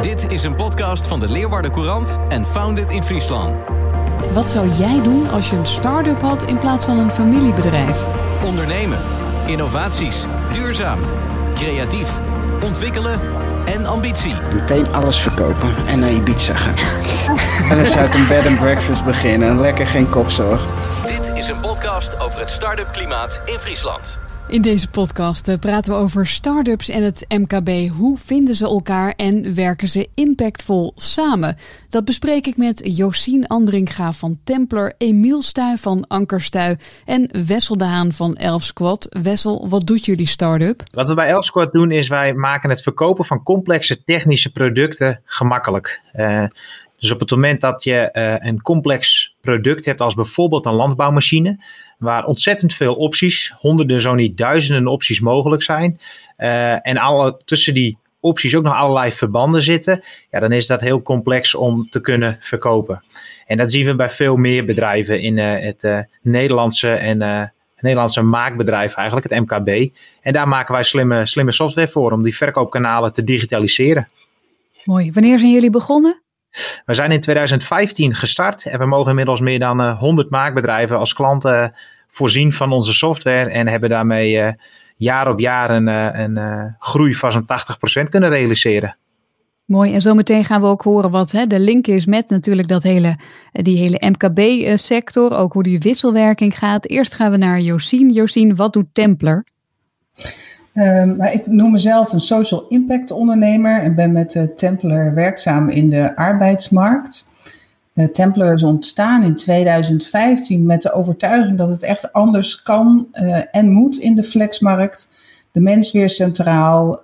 [0.00, 3.56] Dit is een podcast van de Leeuwarden Courant en Founded in Friesland.
[4.32, 8.04] Wat zou jij doen als je een start-up had in plaats van een familiebedrijf?
[8.44, 8.98] Ondernemen,
[9.46, 10.98] innovaties, duurzaam,
[11.54, 12.20] creatief,
[12.62, 13.20] ontwikkelen
[13.66, 14.34] en ambitie.
[14.54, 16.76] Meteen alles verkopen en naar Ibiza gaan.
[17.70, 20.66] en dan zou ik een bed and breakfast beginnen en lekker geen kopzorg.
[21.06, 24.18] Dit is een podcast over het start-up klimaat in Friesland.
[24.48, 27.88] In deze podcast eh, praten we over start-ups en het MKB.
[27.96, 31.56] Hoe vinden ze elkaar en werken ze impactvol samen?
[31.88, 37.84] Dat bespreek ik met Josien Andringa van Templer, Emiel Stuy van Ankerstuy en Wessel de
[37.84, 39.06] Haan van Elf Squad.
[39.22, 40.82] Wessel, wat doet jullie start-up?
[40.90, 45.20] Wat we bij Elf Squad doen is wij maken het verkopen van complexe technische producten
[45.24, 46.00] gemakkelijk.
[46.14, 46.44] Uh,
[46.98, 51.64] dus op het moment dat je uh, een complex product hebt, als bijvoorbeeld een landbouwmachine,
[51.98, 56.00] waar ontzettend veel opties, honderden, zo niet duizenden opties mogelijk zijn,
[56.38, 60.80] uh, en alle, tussen die opties ook nog allerlei verbanden zitten, ja, dan is dat
[60.80, 63.02] heel complex om te kunnen verkopen.
[63.46, 68.94] En dat zien we bij veel meer bedrijven in uh, het Nederlandse en Nederlandse maakbedrijf
[68.94, 69.94] eigenlijk, het MKB.
[70.20, 74.08] En daar maken wij slimme, slimme software voor om die verkoopkanalen te digitaliseren.
[74.84, 75.12] Mooi.
[75.12, 76.22] Wanneer zijn jullie begonnen?
[76.84, 81.12] We zijn in 2015 gestart en we mogen inmiddels meer dan uh, 100 maakbedrijven als
[81.12, 81.74] klanten
[82.08, 84.52] voorzien van onze software en hebben daarmee uh,
[84.96, 85.86] jaar op jaar een,
[86.20, 87.46] een groei van zo'n
[88.06, 88.96] 80% kunnen realiseren.
[89.68, 92.82] Mooi, en zometeen gaan we ook horen wat hè, de link is met natuurlijk dat
[92.82, 93.16] hele,
[93.52, 96.86] die hele MKB-sector, ook hoe die wisselwerking gaat.
[96.86, 98.12] Eerst gaan we naar Josien.
[98.12, 99.44] Josien, wat doet Templer?
[100.78, 105.68] Um, nou, ik noem mezelf een social impact ondernemer en ben met uh, Templar werkzaam
[105.68, 107.28] in de arbeidsmarkt.
[107.94, 113.40] Uh, Templar is ontstaan in 2015 met de overtuiging dat het echt anders kan uh,
[113.50, 115.10] en moet in de flexmarkt.
[115.52, 117.02] De mens weer centraal,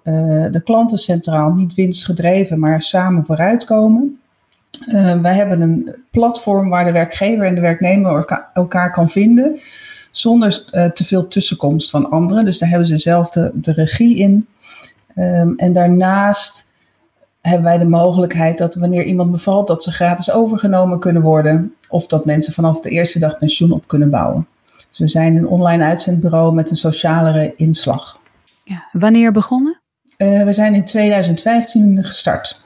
[0.51, 4.21] de klanten centraal, niet winstgedreven, maar samen vooruitkomen.
[5.23, 9.61] wij hebben een platform waar de werkgever en de werknemer elkaar kan vinden
[10.17, 12.45] zonder uh, te veel tussenkomst van anderen.
[12.45, 14.47] Dus daar hebben ze zelf de, de regie in.
[15.17, 16.67] Um, en daarnaast
[17.41, 21.75] hebben wij de mogelijkheid dat wanneer iemand bevalt, dat ze gratis overgenomen kunnen worden.
[21.89, 24.47] Of dat mensen vanaf de eerste dag pensioen op kunnen bouwen.
[24.89, 28.19] Dus we zijn een online uitzendbureau met een socialere inslag.
[28.65, 29.81] Ja, wanneer begonnen?
[30.19, 32.64] Uh, we zijn in 2015 gestart.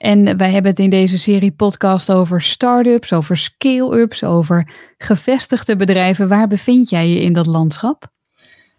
[0.00, 4.68] En wij hebben het in deze serie podcast over start-ups, over scale-ups, over
[4.98, 6.28] gevestigde bedrijven.
[6.28, 8.08] Waar bevind jij je in dat landschap?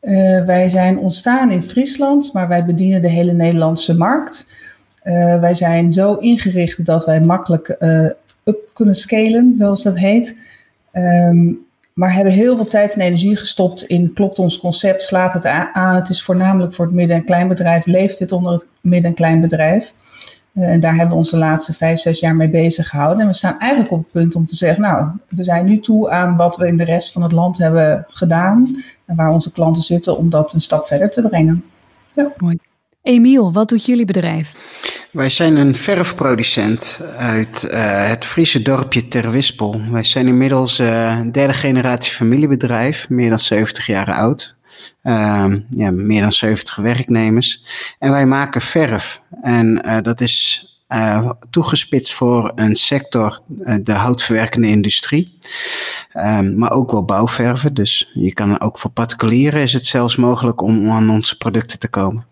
[0.02, 4.48] Uh, wij zijn ontstaan in Friesland, maar wij bedienen de hele Nederlandse markt.
[5.04, 8.06] Uh, wij zijn zo ingericht dat wij makkelijk uh,
[8.44, 10.38] up kunnen scalen, zoals dat heet.
[10.94, 11.60] Um,
[11.94, 15.96] maar hebben heel veel tijd en energie gestopt in klopt ons concept, slaat het aan.
[15.96, 19.94] Het is voornamelijk voor het midden- en kleinbedrijf, leeft dit onder het midden- en kleinbedrijf.
[20.54, 23.22] Uh, en daar hebben we ons de laatste vijf, zes jaar mee bezig gehouden.
[23.22, 26.10] En we staan eigenlijk op het punt om te zeggen, nou, we zijn nu toe
[26.10, 28.84] aan wat we in de rest van het land hebben gedaan.
[29.06, 31.64] En waar onze klanten zitten om dat een stap verder te brengen.
[32.16, 32.32] Ja.
[32.38, 32.58] Mooi.
[33.02, 34.56] Emiel, wat doet jullie bedrijf?
[35.12, 39.82] Wij zijn een verfproducent uit uh, het Friese dorpje Terwispel.
[39.92, 44.56] Wij zijn inmiddels uh, derde generatie familiebedrijf, meer dan 70 jaar oud.
[45.04, 47.64] Uh, ja, meer dan 70 werknemers.
[48.00, 49.22] En wij maken verf.
[49.42, 55.38] En uh, dat is uh, toegespitst voor een sector, uh, de houtverwerkende industrie.
[56.18, 57.74] Um, maar ook wel bouwverven.
[57.74, 61.90] Dus je kan ook voor particulieren is het zelfs mogelijk om aan onze producten te
[61.90, 62.26] komen.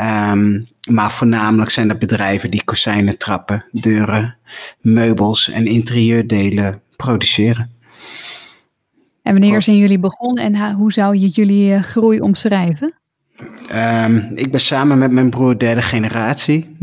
[0.00, 4.36] Um, maar voornamelijk zijn dat bedrijven die kozijnen, trappen, deuren,
[4.80, 7.70] meubels en interieurdelen produceren.
[9.22, 12.94] En wanneer zijn jullie begonnen en hoe zou je jullie groei omschrijven?
[13.74, 16.76] Um, ik ben samen met mijn broer derde generatie.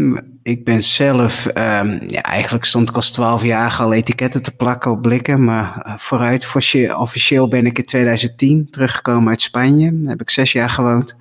[0.43, 4.91] Ik ben zelf, um, ja, eigenlijk stond ik als 12 jaar al etiketten te plakken
[4.91, 5.43] op blikken.
[5.43, 6.53] Maar vooruit,
[6.95, 9.99] officieel ben ik in 2010 teruggekomen uit Spanje.
[9.99, 11.15] Daar heb ik zes jaar gewoond.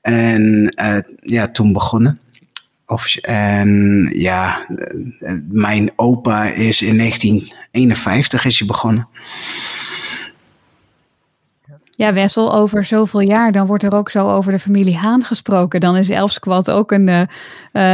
[0.00, 2.18] En uh, ja, toen begonnen.
[2.86, 4.66] Of, en ja,
[5.50, 9.08] mijn opa is in 1951 is hij begonnen.
[11.96, 15.80] Ja, Wessel, over zoveel jaar, dan wordt er ook zo over de familie Haan gesproken.
[15.80, 17.22] Dan is Elfsquad ook een, uh,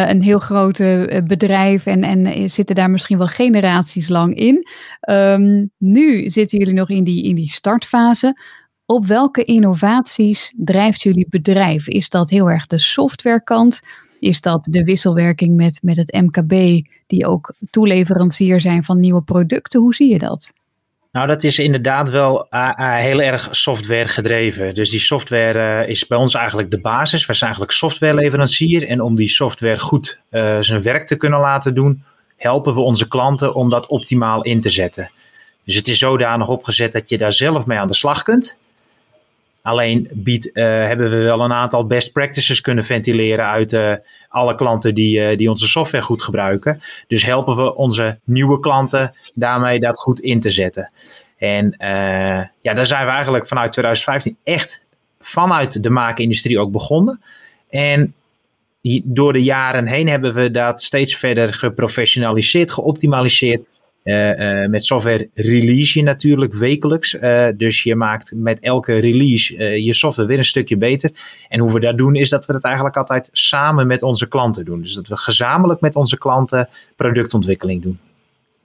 [0.09, 0.79] een heel groot
[1.25, 4.67] bedrijf en, en zitten daar misschien wel generaties lang in.
[5.11, 8.35] Um, nu zitten jullie nog in die, in die startfase.
[8.87, 11.89] Op welke innovaties drijft jullie bedrijf?
[11.89, 13.81] Is dat heel erg de softwarekant?
[14.21, 19.81] Is dat de wisselwerking met, met het MKB, die ook toeleverancier zijn van nieuwe producten?
[19.81, 20.53] Hoe zie je dat?
[21.13, 24.75] Nou, dat is inderdaad wel uh, uh, heel erg software gedreven.
[24.75, 27.27] Dus die software uh, is bij ons eigenlijk de basis.
[27.27, 28.89] Wij zijn eigenlijk softwareleverancier.
[28.89, 30.21] En om die software goed
[30.61, 32.03] zijn werk te kunnen laten doen,
[32.37, 35.11] helpen we onze klanten om dat optimaal in te zetten.
[35.65, 38.57] Dus het is zodanig opgezet dat je daar zelf mee aan de slag kunt.
[39.63, 45.37] Alleen biedt, hebben we wel een aantal best practices kunnen ventileren uit alle klanten die,
[45.37, 46.83] die onze software goed gebruiken.
[47.07, 50.91] Dus helpen we onze nieuwe klanten daarmee dat goed in te zetten.
[51.39, 51.75] En
[52.61, 54.85] ja, daar zijn we eigenlijk vanuit 2015 echt
[55.21, 57.21] vanuit de maakindustrie ook begonnen.
[57.71, 58.15] En
[59.05, 63.63] door de jaren heen hebben we dat steeds verder geprofessionaliseerd, geoptimaliseerd.
[64.05, 67.15] Uh, uh, met software release je natuurlijk wekelijks.
[67.15, 71.11] Uh, dus je maakt met elke release je software weer een stukje beter.
[71.49, 74.65] En hoe we dat doen is dat we dat eigenlijk altijd samen met onze klanten
[74.65, 74.81] doen.
[74.81, 77.99] Dus dat we gezamenlijk met onze klanten productontwikkeling doen.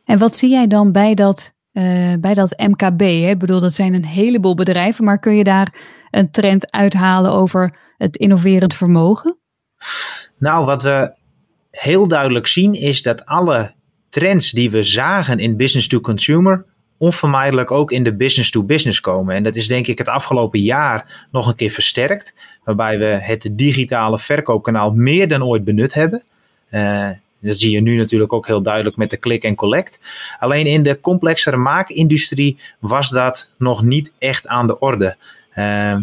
[0.06, 3.00] En wat zie jij dan bij dat uh, bij dat MKB.
[3.00, 3.30] Hè?
[3.30, 5.74] Ik bedoel, dat zijn een heleboel bedrijven, maar kun je daar
[6.12, 9.38] een trend uithalen over het innoverend vermogen?
[10.38, 11.16] Nou, wat we
[11.72, 13.74] heel duidelijk zien is dat alle
[14.10, 16.66] trends die we zagen in business to consumer
[16.98, 19.36] onvermijdelijk ook in de business to business komen.
[19.36, 23.48] En dat is denk ik het afgelopen jaar nog een keer versterkt, waarbij we het
[23.52, 26.24] digitale verkoopkanaal meer dan ooit benut hebben.
[26.72, 27.10] Uh,
[27.40, 30.00] dat zie je nu natuurlijk ook heel duidelijk met de click en collect.
[30.40, 35.16] Alleen in de complexere maakindustrie was dat nog niet echt aan de orde.
[35.56, 35.98] Uh,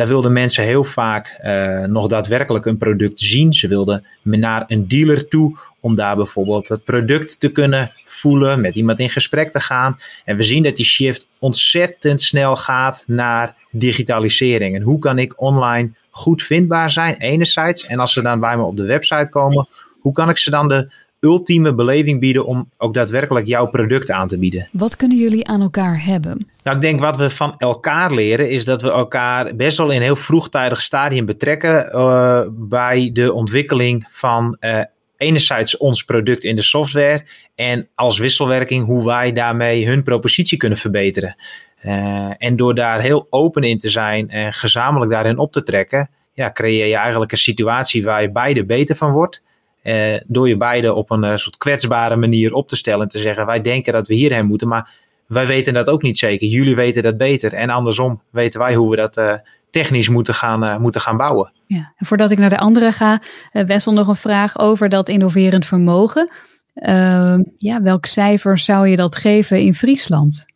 [0.00, 3.52] daar wilden mensen heel vaak uh, nog daadwerkelijk een product zien.
[3.52, 8.74] Ze wilden naar een dealer toe om daar bijvoorbeeld het product te kunnen voelen, met
[8.74, 10.00] iemand in gesprek te gaan.
[10.24, 14.74] En we zien dat die shift ontzettend snel gaat naar digitalisering.
[14.74, 17.86] En hoe kan ik online goed vindbaar zijn, enerzijds.
[17.86, 19.68] En als ze dan bij me op de website komen,
[20.00, 20.88] hoe kan ik ze dan de
[21.20, 24.68] ultieme beleving bieden om ook daadwerkelijk jouw product aan te bieden.
[24.72, 26.46] Wat kunnen jullie aan elkaar hebben?
[26.62, 29.96] Nou, ik denk wat we van elkaar leren is dat we elkaar best wel in
[29.96, 34.80] een heel vroegtijdig stadium betrekken uh, bij de ontwikkeling van uh,
[35.16, 37.24] enerzijds ons product in de software
[37.54, 41.36] en als wisselwerking hoe wij daarmee hun propositie kunnen verbeteren.
[41.84, 46.10] Uh, en door daar heel open in te zijn en gezamenlijk daarin op te trekken,
[46.32, 49.42] ja, creëer je eigenlijk een situatie waar je beide beter van wordt.
[49.82, 53.02] Uh, door je beide op een uh, soort kwetsbare manier op te stellen.
[53.02, 54.90] En te zeggen: wij denken dat we hierheen moeten, maar
[55.26, 56.48] wij weten dat ook niet zeker.
[56.48, 57.52] Jullie weten dat beter.
[57.52, 59.32] En andersom weten wij hoe we dat uh,
[59.70, 61.52] technisch moeten gaan, moeten gaan bouwen.
[61.66, 63.20] Ja, en voordat ik naar de andere ga,
[63.52, 66.30] Wessel nog een vraag over dat innoverend vermogen.
[66.74, 70.46] Ehm, ja, welk cijfer zou je dat geven in Friesland?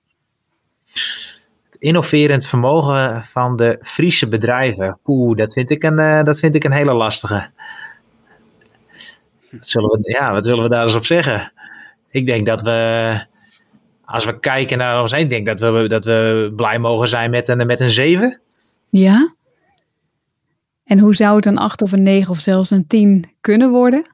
[1.70, 4.99] Het innoverend vermogen van de Friese bedrijven.
[5.05, 7.50] Oeh, dat vind ik een, dat vind ik een hele lastige.
[9.56, 11.53] Wat zullen we, ja, wat zullen we daar eens op zeggen?
[12.11, 13.21] Ik denk dat we,
[14.05, 17.31] als we kijken naar ons heen, ik denk dat we, dat we blij mogen zijn
[17.31, 18.41] met een, met een 7.
[18.89, 19.35] Ja?
[20.85, 24.13] En hoe zou het een 8 of een 9 of zelfs een 10 kunnen worden?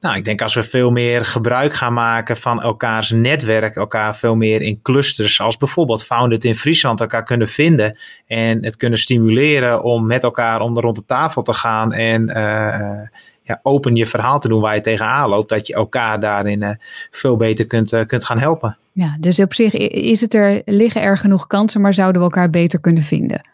[0.00, 4.34] Nou, ik denk als we veel meer gebruik gaan maken van elkaars netwerk, elkaar veel
[4.34, 9.82] meer in clusters, als bijvoorbeeld Founded in Friesland, elkaar kunnen vinden en het kunnen stimuleren
[9.82, 13.08] om met elkaar om rond de tafel te gaan en uh,
[13.46, 16.70] ja, open je verhaal te doen waar je tegenaan loopt, dat je elkaar daarin uh,
[17.10, 18.76] veel beter kunt, uh, kunt gaan helpen.
[18.92, 22.50] Ja, dus op zich is het er, liggen er genoeg kansen, maar zouden we elkaar
[22.50, 23.48] beter kunnen vinden.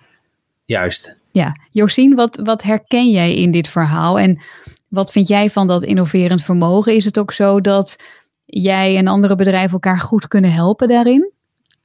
[0.64, 1.16] Juist.
[1.30, 4.40] Ja, Josien, wat, wat herken jij in dit verhaal en
[4.88, 6.94] wat vind jij van dat innoverend vermogen?
[6.94, 7.96] Is het ook zo dat
[8.44, 11.30] jij en andere bedrijven elkaar goed kunnen helpen daarin?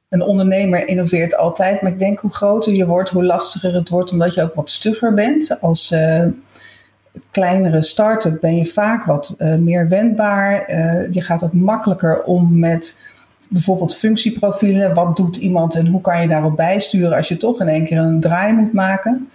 [0.10, 4.12] Een ondernemer innoveert altijd, maar ik denk hoe groter je wordt, hoe lastiger het wordt,
[4.12, 5.92] omdat je ook wat stugger bent als...
[5.92, 6.26] Uh,
[7.32, 10.70] kleinere start-up ben je vaak wat uh, meer wendbaar.
[10.70, 13.02] Uh, je gaat ook makkelijker om met
[13.50, 14.94] bijvoorbeeld functieprofielen.
[14.94, 17.98] Wat doet iemand en hoe kan je daarop bijsturen als je toch in één keer
[17.98, 19.30] een draai moet maken?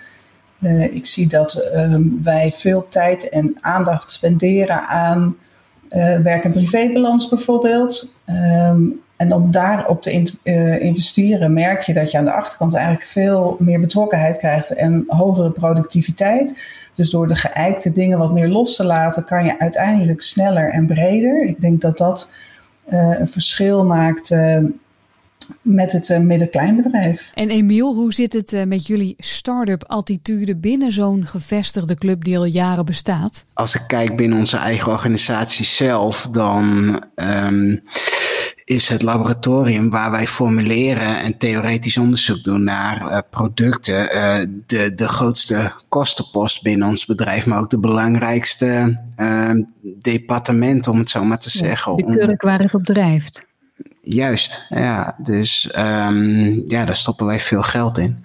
[0.59, 5.37] Uh, ik zie dat um, wij veel tijd en aandacht spenderen aan
[6.23, 8.15] werk- en privébalans bijvoorbeeld.
[8.69, 10.29] Um, en om daarop te in,
[10.81, 15.51] investeren, merk je dat je aan de achterkant eigenlijk veel meer betrokkenheid krijgt en hogere
[15.51, 16.61] productiviteit.
[16.95, 20.87] Dus door de geëikte dingen wat meer los te laten, kan je uiteindelijk sneller en
[20.87, 21.43] breder.
[21.43, 22.31] Ik denk dat dat
[22.93, 24.59] uh, een verschil maakt uh,
[25.63, 27.31] met het uh, midden-kleinbedrijf.
[27.35, 32.39] En Emiel, hoe zit het uh, met jullie start-up attitude binnen zo'n gevestigde club die
[32.39, 33.45] al jaren bestaat?
[33.55, 36.65] Als ik kijk binnen onze eigen organisatie zelf, dan
[37.15, 37.83] um,
[38.65, 44.09] is het laboratorium waar wij formuleren en theoretisch onderzoek doen naar uh, producten
[44.67, 49.01] de, de grootste kostenpost binnen ons bedrijf, maar ook de belangrijkste
[49.83, 51.97] departement, om het zo maar te zeggen.
[51.97, 53.51] De kurk waar het op drijft.
[54.05, 55.15] Juist, ja.
[55.19, 58.25] Dus um, ja, daar stoppen wij veel geld in.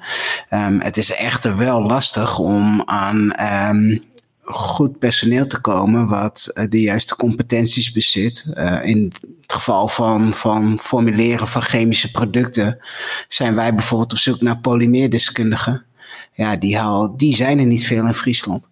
[0.50, 3.34] Um, het is echter wel lastig om aan
[3.70, 4.04] um,
[4.50, 8.46] goed personeel te komen wat uh, de juiste competenties bezit.
[8.54, 12.80] Uh, in het geval van, van formuleren van chemische producten
[13.28, 15.86] zijn wij bijvoorbeeld op zoek naar polymeerdeskundigen.
[16.34, 18.70] Ja, die, haal, die zijn er niet veel in Friesland.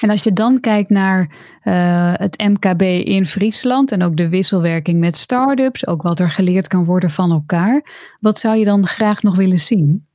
[0.00, 1.30] En als je dan kijkt naar
[1.64, 6.68] uh, het MKB in Friesland en ook de wisselwerking met start-ups, ook wat er geleerd
[6.68, 7.84] kan worden van elkaar,
[8.20, 10.06] wat zou je dan graag nog willen zien?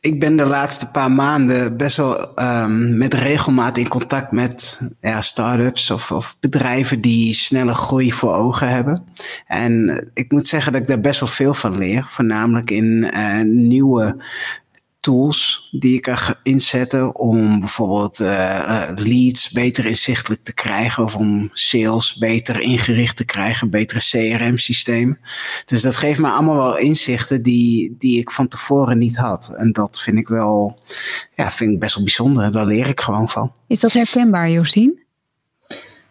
[0.00, 5.20] Ik ben de laatste paar maanden best wel um, met regelmaat in contact met ja,
[5.20, 9.04] start-ups of, of, bedrijven die snelle groei voor ogen hebben.
[9.46, 13.40] En ik moet zeggen dat ik daar best wel veel van leer, voornamelijk in uh,
[13.40, 14.16] nieuwe
[15.06, 21.50] tools die ik kan inzetten om bijvoorbeeld uh, leads beter inzichtelijk te krijgen of om
[21.52, 25.18] sales beter ingericht te krijgen, betere CRM-systemen.
[25.64, 29.52] Dus dat geeft me allemaal wel inzichten die, die ik van tevoren niet had.
[29.56, 30.78] En dat vind ik wel,
[31.34, 32.52] ja, vind ik best wel bijzonder.
[32.52, 33.52] Daar leer ik gewoon van.
[33.66, 35.05] Is dat herkenbaar, Josien?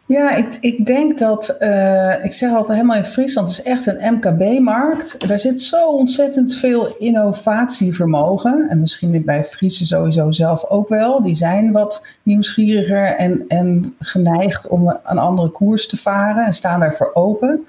[0.07, 4.13] Ja, ik, ik denk dat, uh, ik zeg altijd helemaal in Friesland, is echt een
[4.13, 5.27] MKB-markt.
[5.27, 8.67] Daar zit zo ontzettend veel innovatievermogen.
[8.69, 11.21] En misschien bij Friesen sowieso zelf ook wel.
[11.21, 16.79] Die zijn wat nieuwsgieriger en, en geneigd om een andere koers te varen en staan
[16.79, 17.65] daarvoor open.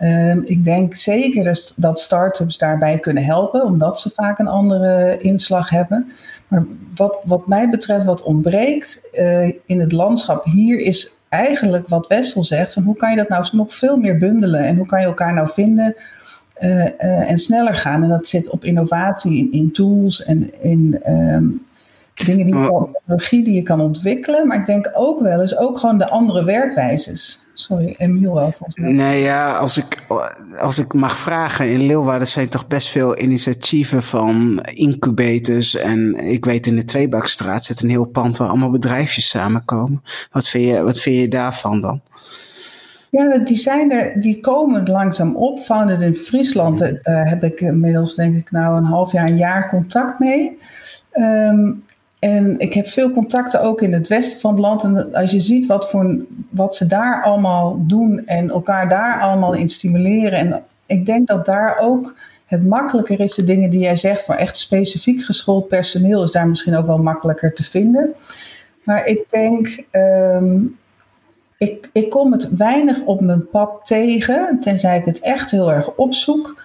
[0.00, 5.18] Uh, ik denk zeker dat, dat start-ups daarbij kunnen helpen, omdat ze vaak een andere
[5.18, 6.12] inslag hebben.
[6.48, 6.64] Maar
[6.94, 12.44] wat, wat mij betreft, wat ontbreekt uh, in het landschap hier is eigenlijk wat Wessel
[12.44, 15.06] zegt, van hoe kan je dat nou nog veel meer bundelen en hoe kan je
[15.06, 15.96] elkaar nou vinden
[16.60, 18.02] uh, uh, en sneller gaan.
[18.02, 21.64] En dat zit op innovatie in, in tools en in um,
[22.14, 22.92] dingen die oh.
[22.92, 24.46] technologie die je kan ontwikkelen.
[24.46, 27.46] Maar ik denk ook wel eens ook gewoon de andere werkwijzes.
[27.62, 28.52] Sorry, Emiel wel.
[28.74, 30.04] Nee, ja, als ik,
[30.60, 35.76] als ik mag vragen, in Leeuwarden zijn toch best veel initiatieven van incubators.
[35.76, 40.02] En ik weet in de Tweebakstraat zit een heel pand waar allemaal bedrijfjes samenkomen.
[40.30, 42.00] Wat vind je, wat vind je daarvan dan?
[43.10, 45.58] Ja, die, zijn er, die komen langzaam op.
[45.58, 49.36] Founded in Friesland, daar uh, heb ik inmiddels denk ik nou een half jaar, een
[49.36, 50.58] jaar contact mee.
[51.14, 51.84] Um,
[52.22, 54.84] en ik heb veel contacten ook in het westen van het land.
[54.84, 56.16] En als je ziet wat, voor,
[56.50, 60.38] wat ze daar allemaal doen en elkaar daar allemaal in stimuleren.
[60.38, 62.14] En ik denk dat daar ook
[62.46, 66.48] het makkelijker is, de dingen die jij zegt, voor echt specifiek geschoold personeel, is daar
[66.48, 68.14] misschien ook wel makkelijker te vinden.
[68.82, 70.78] Maar ik denk, um,
[71.58, 75.94] ik, ik kom het weinig op mijn pad tegen, tenzij ik het echt heel erg
[75.94, 76.62] opzoek.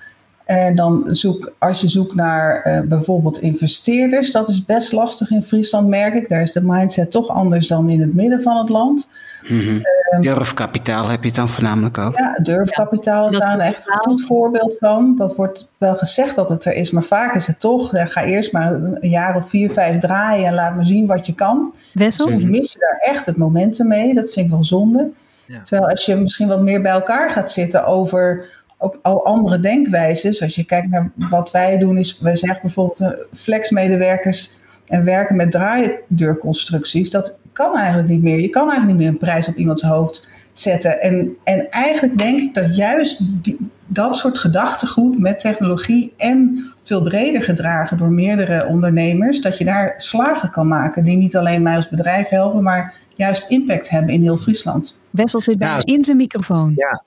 [0.47, 5.43] En dan zoek, als je zoekt naar uh, bijvoorbeeld investeerders, dat is best lastig in
[5.43, 6.29] Friesland, merk ik.
[6.29, 9.07] Daar is de mindset toch anders dan in het midden van het land.
[9.47, 9.81] Mm -hmm.
[10.13, 12.17] uh, durfkapitaal heb je het dan voornamelijk ook?
[12.17, 15.15] Ja, durfkapitaal is daar een echt een goed voorbeeld van.
[15.17, 17.91] Dat wordt wel gezegd dat het er is, maar vaak is het toch.
[17.91, 21.25] Ja, ga eerst maar een jaar of vier, vijf draaien en laat me zien wat
[21.25, 21.73] je kan.
[21.93, 22.27] Wessel?
[22.27, 24.13] Soms mis je daar echt het momentum mee.
[24.13, 25.09] Dat vind ik wel zonde.
[25.45, 25.61] Ja.
[25.61, 28.45] Terwijl als je misschien wat meer bij elkaar gaat zitten over
[28.77, 30.41] ook al andere denkwijzes.
[30.41, 35.35] Als je kijkt naar wat wij doen, is wij zeggen bijvoorbeeld uh, flexmedewerkers en werken
[35.35, 37.09] met draaideurconstructies.
[37.09, 38.39] Dat kan eigenlijk niet meer.
[38.39, 41.01] Je kan eigenlijk niet meer een prijs op iemands hoofd zetten.
[41.01, 43.57] En, en eigenlijk denk ik dat juist die,
[43.87, 49.93] dat soort gedachtegoed met technologie en veel breder gedragen door meerdere ondernemers, dat je daar
[49.97, 54.21] slagen kan maken die niet alleen mij als bedrijf helpen, maar juist impact hebben in
[54.21, 54.97] heel Friesland.
[55.09, 55.93] Wessel zit bijna ja.
[55.95, 56.71] in zijn microfoon.
[56.75, 57.03] Ja,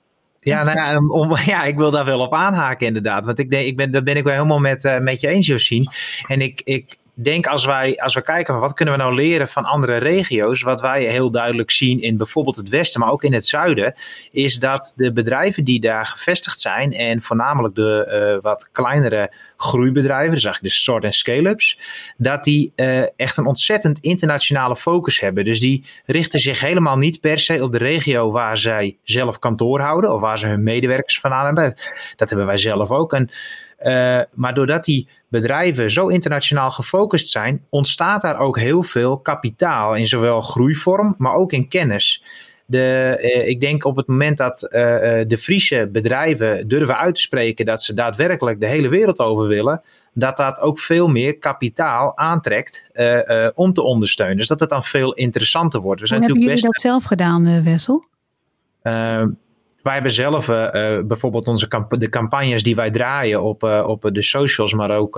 [0.49, 3.25] ja, nou ja, om, ja, ik wil daar wel op aanhaken inderdaad.
[3.25, 5.47] Want ik, denk, ik ben, daar ben ik wel helemaal met, uh, met je eens,
[5.47, 5.89] Josien.
[6.27, 9.47] En ik, ik denk als wij als we kijken van wat kunnen we nou leren
[9.47, 13.33] van andere regio's, wat wij heel duidelijk zien in bijvoorbeeld het westen, maar ook in
[13.33, 13.93] het zuiden,
[14.29, 20.33] is dat de bedrijven die daar gevestigd zijn en voornamelijk de uh, wat kleinere groeibedrijven,
[20.33, 21.79] dus eigenlijk de soort en scale-ups,
[22.17, 25.45] dat die uh, echt een ontzettend internationale focus hebben.
[25.45, 29.79] Dus die richten zich helemaal niet per se op de regio waar zij zelf kantoor
[29.79, 31.75] houden of waar ze hun medewerkers vandaan hebben.
[32.15, 33.13] Dat hebben wij zelf ook.
[33.13, 33.29] En
[33.83, 39.95] uh, maar doordat die bedrijven zo internationaal gefocust zijn, ontstaat daar ook heel veel kapitaal
[39.95, 42.23] in zowel groeivorm, maar ook in kennis.
[42.65, 44.59] de, ik denk op het moment dat
[45.27, 49.81] de Friese bedrijven durven uit te spreken dat ze daadwerkelijk de hele wereld over willen,
[50.13, 52.89] dat dat ook veel meer kapitaal aantrekt
[53.55, 54.37] om te ondersteunen.
[54.37, 56.01] Dus dat het dan veel interessanter wordt.
[56.01, 58.05] We zijn hebben jullie best, dat zelf gedaan, Wessel?
[59.83, 64.21] Wij hebben zelf uh, bijvoorbeeld onze de campagnes die wij draaien op, uh, op de
[64.21, 65.15] socials, maar ook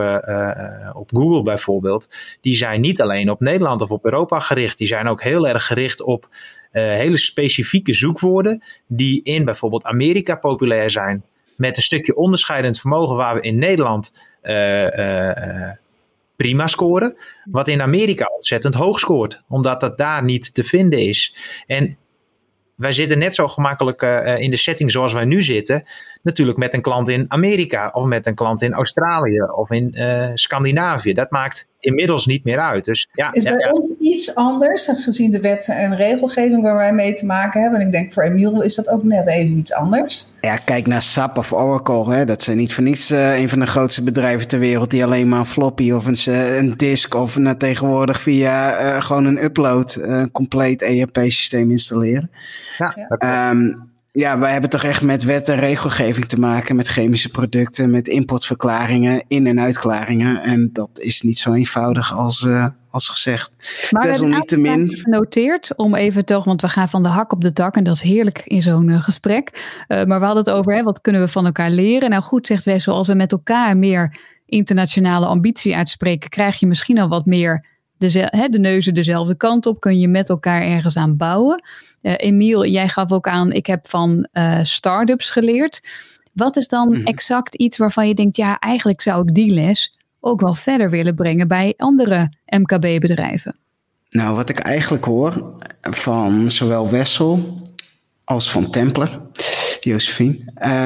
[0.93, 2.17] op Google bijvoorbeeld.
[2.41, 4.77] Die zijn niet alleen op Nederland of op Europa gericht.
[4.77, 6.29] Die zijn ook heel erg gericht op
[6.71, 11.23] hele specifieke zoekwoorden die in bijvoorbeeld Amerika populair zijn.
[11.57, 14.13] Met een stukje onderscheidend vermogen waar we in Nederland
[16.35, 17.17] prima scoren.
[17.43, 19.41] Wat in Amerika ontzettend hoog scoort.
[19.47, 21.35] Omdat dat daar niet te vinden is.
[21.67, 21.97] En
[22.83, 25.83] wij zitten net zo gemakkelijk uh, in de setting zoals wij nu zitten.
[26.23, 30.29] Natuurlijk met een klant in Amerika of met een klant in Australië of in uh,
[30.33, 31.13] Scandinavië.
[31.13, 32.85] Dat maakt inmiddels niet meer uit.
[32.85, 37.13] Dus, ja, is bij ons iets anders, gezien de wet en regelgeving waar wij mee
[37.13, 37.79] te maken hebben.
[37.79, 40.27] En ik denk voor Emiel is dat ook net even iets anders.
[40.41, 42.13] Ja, kijk naar SAP of Oracle.
[42.13, 42.25] Hè.
[42.25, 45.29] Dat zijn niet voor niets uh, een van de grootste bedrijven ter wereld die alleen
[45.29, 49.43] maar een floppy of een, uh, een disk of uh, tegenwoordig via uh, gewoon een
[49.43, 52.31] upload een compleet ERP-systeem installeren.
[52.77, 57.29] Ja, um, ja, wij hebben toch echt met wet en regelgeving te maken, met chemische
[57.29, 60.41] producten, met importverklaringen, in- en uitklaringen.
[60.41, 63.51] En dat is niet zo eenvoudig als, uh, als gezegd.
[63.91, 64.91] Maar Desalniettemin.
[64.91, 67.95] Genoteerd om even toch, want we gaan van de hak op de dak en dat
[67.95, 69.75] is heerlijk in zo'n uh, gesprek.
[69.87, 72.09] Uh, maar we hadden het over, hè, wat kunnen we van elkaar leren?
[72.09, 74.15] Nou goed, zegt Wessel, als we met elkaar meer
[74.45, 77.65] internationale ambitie uitspreken, krijg je misschien al wat meer
[78.11, 81.63] de, de neuzen dezelfde kant op, kun je met elkaar ergens aan bouwen.
[82.01, 85.81] Uh, Emiel, jij gaf ook aan, ik heb van uh, start-ups geleerd.
[86.33, 87.05] Wat is dan mhm.
[87.05, 91.15] exact iets waarvan je denkt, ja, eigenlijk zou ik die les ook wel verder willen
[91.15, 93.55] brengen bij andere MKB-bedrijven?
[94.09, 97.61] Nou, wat ik eigenlijk hoor van zowel Wessel
[98.23, 99.21] als van Templer,
[99.83, 100.39] Josephine,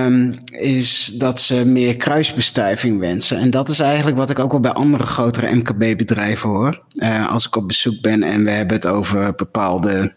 [0.05, 3.37] um, is dat ze meer kruisbestuiving wensen.
[3.37, 6.83] En dat is eigenlijk wat ik ook wel bij andere grotere MKB-bedrijven hoor.
[6.93, 10.13] Uh, als ik op bezoek ben en we hebben het over bepaalde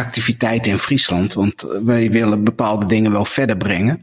[0.00, 1.32] activiteiten in Friesland.
[1.32, 4.02] Want wij willen bepaalde dingen wel verder brengen.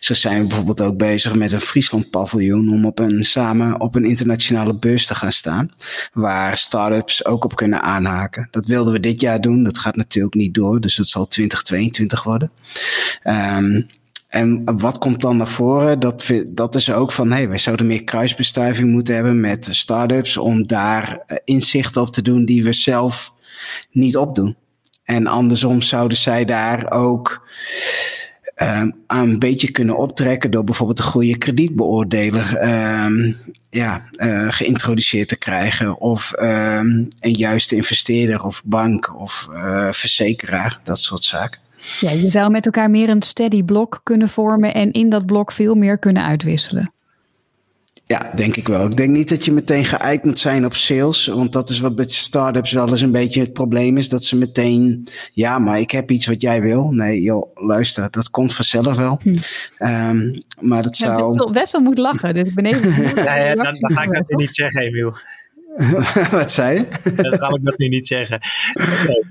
[0.00, 3.94] Zo zijn we bijvoorbeeld ook bezig met een Friesland paviljoen om op een, samen op
[3.94, 5.70] een internationale beurs te gaan staan.
[6.12, 8.48] Waar start-ups ook op kunnen aanhaken.
[8.50, 9.64] Dat wilden we dit jaar doen.
[9.64, 10.80] Dat gaat natuurlijk niet door.
[10.80, 12.50] Dus dat zal 2022 worden.
[13.24, 13.86] Um,
[14.34, 16.00] en wat komt dan naar voren?
[16.00, 20.66] Dat, dat is ook van, hey, wij zouden meer kruisbestuiving moeten hebben met start-ups om
[20.66, 23.32] daar eh, inzichten op te doen die we zelf
[23.90, 24.56] niet opdoen.
[25.04, 27.46] En andersom zouden zij daar ook
[28.62, 32.62] um, aan een beetje kunnen optrekken door bijvoorbeeld een goede kredietbeoordeler
[33.04, 33.36] um,
[33.70, 35.98] ja, uh, geïntroduceerd te krijgen.
[35.98, 41.60] Of um, een juiste investeerder of bank of uh, verzekeraar, dat soort zaken.
[42.00, 45.52] Ja, je zou met elkaar meer een steady blok kunnen vormen en in dat blok
[45.52, 46.93] veel meer kunnen uitwisselen.
[48.06, 48.86] Ja, denk ik wel.
[48.86, 51.26] Ik denk niet dat je meteen geëikt moet zijn op sales.
[51.26, 54.08] Want dat is wat bij startups wel eens een beetje het probleem is.
[54.08, 56.90] Dat ze meteen, ja, maar ik heb iets wat jij wil.
[56.90, 59.20] Nee, joh, luister, dat komt vanzelf wel.
[59.22, 59.36] Hm.
[59.78, 61.38] Um, maar dat zou...
[61.38, 62.34] Ja, best wel moet lachen.
[62.34, 62.92] Dus beneden.
[63.24, 65.16] ja, ja, dan, dan ga ik dat niet zeggen, Emiel.
[66.30, 67.12] Wat zei je?
[67.22, 68.40] Dat ga ik dat nu niet zeggen.
[69.06, 69.24] Nee,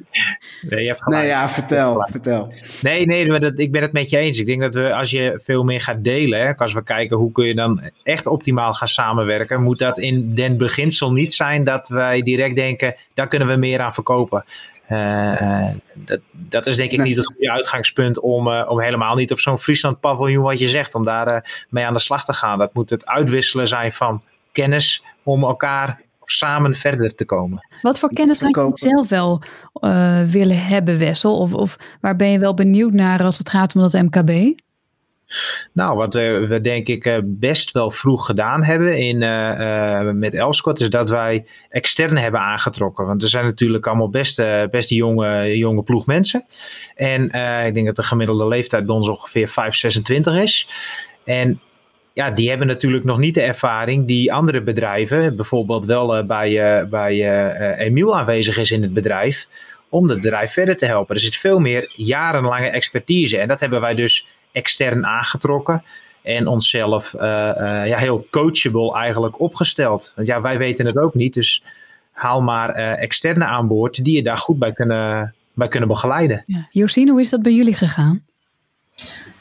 [0.62, 1.22] nee je hebt gelijk.
[1.22, 2.54] Nee, ja, vertel, vertel.
[2.82, 4.38] Nee, nee, dat, ik ben het met je eens.
[4.38, 7.32] Ik denk dat we, als je veel meer gaat delen, hè, als we kijken hoe
[7.32, 11.88] kun je dan echt optimaal gaan samenwerken, moet dat in den beginsel niet zijn dat
[11.88, 14.44] wij direct denken, daar kunnen we meer aan verkopen.
[14.90, 19.32] Uh, dat, dat is denk ik niet het goede uitgangspunt om, uh, om helemaal niet
[19.32, 21.38] op zo'n Friesland paviljoen wat je zegt, om daar uh,
[21.70, 22.58] mee aan de slag te gaan.
[22.58, 26.02] Dat moet het uitwisselen zijn van kennis om elkaar
[26.38, 27.68] samen verder te komen.
[27.82, 29.42] Wat voor kennis had je zelf wel
[29.80, 31.38] uh, willen hebben, Wessel?
[31.38, 34.62] Of, of waar ben je wel benieuwd naar als het gaat om dat MKB?
[35.74, 40.34] Nou, wat uh, we denk ik uh, best wel vroeg gedaan hebben in, uh, met
[40.34, 43.06] Elskot, is dat wij externe hebben aangetrokken.
[43.06, 46.46] Want er zijn natuurlijk allemaal best, best jonge, jonge ploeg mensen.
[46.96, 47.24] En
[47.66, 50.76] ik denk dat de gemiddelde leeftijd bij ons ongeveer 5, 26 is.
[51.24, 51.62] En
[52.14, 56.82] ja, die hebben natuurlijk nog niet de ervaring die andere bedrijven, bijvoorbeeld wel uh, bij,
[56.82, 59.48] uh, bij uh, Emiel aanwezig is in het bedrijf,
[59.90, 61.16] om het bedrijf verder te helpen.
[61.16, 65.84] Er zit veel meer jarenlange expertise en dat hebben wij dus extern aangetrokken
[66.24, 70.14] en onszelf ja, heel coachable eigenlijk opgesteld.
[70.16, 71.64] Want ja, wij weten het ook niet, dus
[72.12, 76.44] haal maar externe aan boord die je daar goed bij kunnen, bij kunnen begeleiden.
[76.46, 76.88] Ja.
[76.94, 78.24] Hoe is dat bij jullie gegaan?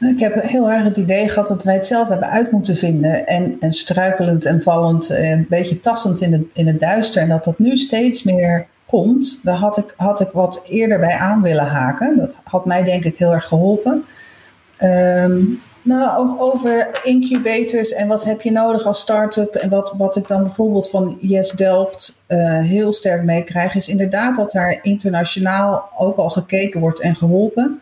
[0.00, 3.26] Ik heb heel erg het idee gehad dat wij het zelf hebben uit moeten vinden.
[3.26, 7.22] En, en struikelend en vallend, en een beetje tastend in het, in het duister.
[7.22, 9.40] En dat dat nu steeds meer komt.
[9.42, 12.16] Daar had ik, had ik wat eerder bij aan willen haken.
[12.16, 14.04] Dat had mij denk ik heel erg geholpen.
[14.82, 19.54] Um, nou, over incubators en wat heb je nodig als start-up.
[19.54, 24.36] En wat, wat ik dan bijvoorbeeld van Yes Delft uh, heel sterk meekrijg, is inderdaad
[24.36, 27.80] dat daar internationaal ook al gekeken wordt en geholpen.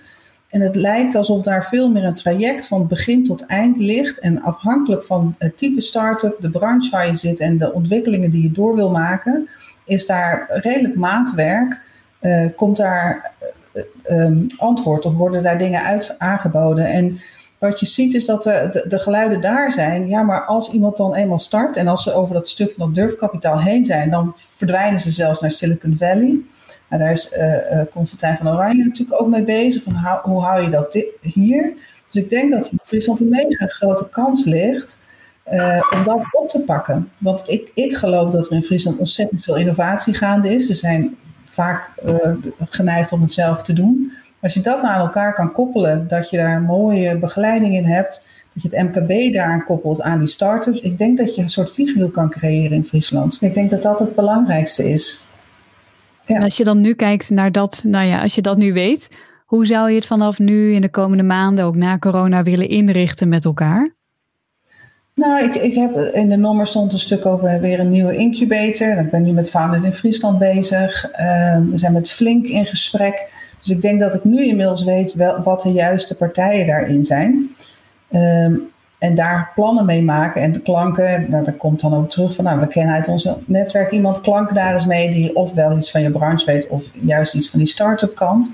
[0.50, 4.18] En het lijkt alsof daar veel meer een traject van begin tot eind ligt.
[4.18, 8.42] En afhankelijk van het type start-up, de branche waar je zit en de ontwikkelingen die
[8.42, 9.48] je door wil maken,
[9.84, 11.80] is daar redelijk maatwerk.
[12.20, 13.32] Uh, komt daar
[14.04, 16.84] uh, um, antwoord of worden daar dingen uit aangeboden.
[16.84, 17.18] En
[17.58, 20.08] wat je ziet is dat de, de, de, geluiden daar zijn.
[20.08, 22.94] Ja, maar als iemand dan eenmaal start en als ze over dat stuk van dat
[22.94, 26.40] durfkapitaal heen zijn, dan verdwijnen ze zelfs naar Silicon Valley.
[26.90, 29.82] Nou, daar is uh, Constantijn van Oranje natuurlijk ook mee bezig.
[29.82, 31.72] Van hoe hou je dat hier?
[32.06, 34.98] Dus ik denk dat in Friesland een mega grote kans ligt
[35.52, 37.10] uh, om dat op te pakken.
[37.18, 40.66] Want ik, ik geloof dat er in Friesland ontzettend veel innovatie gaande is.
[40.66, 41.88] Ze zijn vaak
[42.58, 44.12] geneigd om het zelf te doen.
[44.40, 48.24] Als je dat naar aan elkaar kan koppelen, dat je daar mooie begeleiding in hebt,
[48.54, 50.80] dat je het MKB daaraan koppelt aan die start-ups.
[50.80, 53.38] Ik denk dat je een soort vliegwiel kan creëren in Friesland.
[53.40, 55.28] Ik denk dat dat het belangrijkste is.
[56.30, 56.36] Ja.
[56.36, 59.08] En als je dan nu kijkt naar dat, nou ja, als je dat nu weet,
[59.46, 63.28] hoe zou je het vanaf nu in de komende maanden, ook na corona, willen inrichten
[63.28, 63.94] met elkaar?
[65.14, 68.98] Nou, ik, ik heb in de nummer stond een stuk over weer een nieuwe incubator.
[68.98, 71.10] Ik ben nu met Founded in Friesland bezig.
[71.10, 71.16] Uh,
[71.70, 73.32] we zijn met Flink in gesprek.
[73.60, 77.56] Dus ik denk dat ik nu inmiddels weet wel, wat de juiste partijen daarin zijn.
[78.12, 80.42] Um, en daar plannen mee maken.
[80.42, 83.28] En de klanken, nou, dat komt dan ook terug van, nou, we kennen uit ons
[83.44, 87.34] netwerk iemand, klank daar eens mee, die ofwel iets van je branche weet, of juist
[87.34, 88.50] iets van die start-up kant.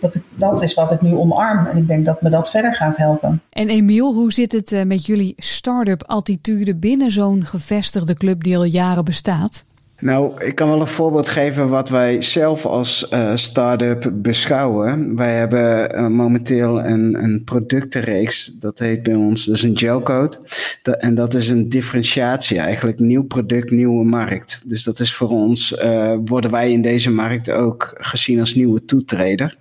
[0.00, 1.66] Dat, dat is wat ik nu omarm.
[1.66, 3.42] En ik denk dat me dat verder gaat helpen.
[3.50, 8.56] En Emiel, hoe zit het eh, met jullie start-up attitude binnen zo'n gevestigde club die
[8.56, 9.64] al jaren bestaat?
[10.00, 15.16] Nou, ik kan wel een voorbeeld geven wat wij zelf als uh, start-up beschouwen.
[15.16, 20.38] Wij hebben uh, momenteel een, een productenreeks, dat heet bij ons, is een gelcode.
[20.82, 24.60] En dat is een differentiatie eigenlijk, nieuw product, nieuwe markt.
[24.64, 28.84] Dus dat is voor ons, uh, worden wij in deze markt ook gezien als nieuwe
[28.84, 29.56] toetreder.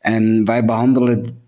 [0.00, 1.44] En wij behandelen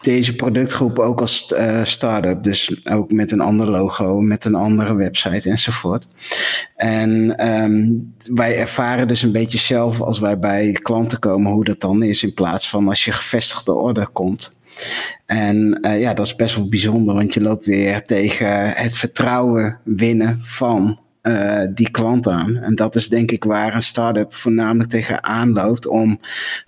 [0.00, 2.42] deze productgroep ook als uh, start-up.
[2.42, 6.06] Dus ook met een ander logo, met een andere website enzovoort.
[6.76, 11.80] En um, wij ervaren dus een beetje zelf als wij bij klanten komen hoe dat
[11.80, 12.22] dan is.
[12.22, 14.58] In plaats van als je gevestigde order komt.
[15.26, 19.78] En uh, ja, dat is best wel bijzonder, want je loopt weer tegen het vertrouwen
[19.84, 22.56] winnen van uh, die klant aan.
[22.56, 26.20] En dat is denk ik waar een start-up voornamelijk tegenaan loopt om